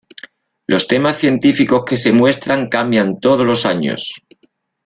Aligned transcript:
Los 0.65 0.87
temas 0.87 1.19
científicos 1.19 1.83
que 1.85 1.95
se 1.95 2.11
muestran 2.11 2.69
cambian 2.69 3.19
todos 3.19 3.45
los 3.45 3.67
años. 3.67 4.15